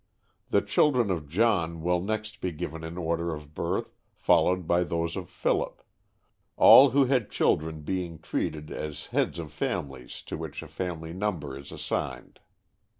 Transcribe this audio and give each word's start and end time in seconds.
The 0.49 0.63
children 0.63 1.11
of 1.11 1.29
John 1.29 1.83
will 1.83 2.01
next 2.01 2.41
be 2.41 2.51
given 2.51 2.83
in 2.83 2.97
order 2.97 3.35
of 3.35 3.53
birth, 3.53 3.93
followed 4.15 4.65
by 4.67 4.83
those 4.83 5.15
of 5.15 5.29
Philip, 5.29 5.83
all 6.57 6.89
who 6.89 7.05
had 7.05 7.29
children 7.29 7.81
being 7.81 8.17
treated 8.17 8.71
as 8.71 9.05
heads 9.13 9.37
of 9.37 9.51
families 9.53 10.23
to 10.23 10.37
which 10.37 10.63
a 10.63 10.67
family 10.67 11.13
number 11.13 11.55
is 11.55 11.71
assigned. 11.71 12.39